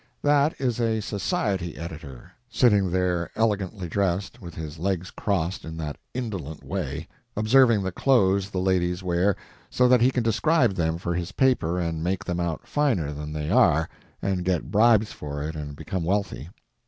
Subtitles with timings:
[0.23, 5.99] That is a society editor, sitting there elegantly dressed, with his legs crossed in that
[6.15, 9.35] indolent way, observing the clothes the ladies wear,
[9.69, 13.31] so that he can describe them for his paper and make them out finer than
[13.31, 13.87] they are
[14.23, 16.49] and get bribes for it and become wealthy.